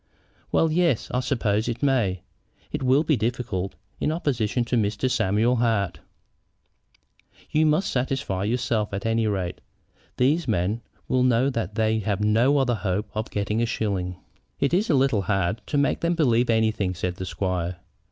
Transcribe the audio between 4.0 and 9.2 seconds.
opposition to Mr. Samuel Hart." "You must satisfy yourselves, at